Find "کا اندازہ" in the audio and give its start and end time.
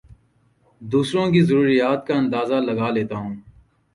2.07-2.53